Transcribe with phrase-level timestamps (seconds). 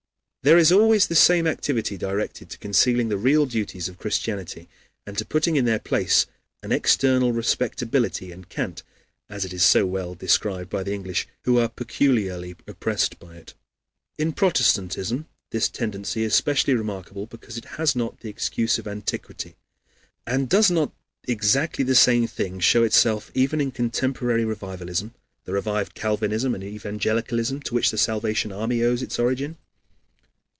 [0.43, 4.67] There is always the same activity directed to concealing the real duties of Christianity,
[5.05, 6.25] and to putting in their place
[6.63, 8.81] an external respectability and cant,
[9.29, 13.53] as it is so well described by the English, who are peculiarly oppressed by it.
[14.17, 19.53] In Protestantism this tendency is specially remarkable because it has not the excuse of antiquity.
[20.25, 20.91] And does not
[21.27, 25.13] exactly the same thing show itself even in contemporary revivalism
[25.45, 29.57] the revived Calvinism and Evangelicalism, to which the Salvation Army owes its origin?